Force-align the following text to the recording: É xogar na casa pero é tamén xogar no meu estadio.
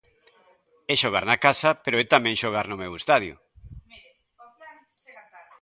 É 0.91 0.93
xogar 1.01 1.25
na 1.27 1.37
casa 1.45 1.69
pero 1.83 1.95
é 2.03 2.05
tamén 2.13 2.39
xogar 2.41 2.65
no 2.67 2.79
meu 2.81 2.93
estadio. 3.01 3.35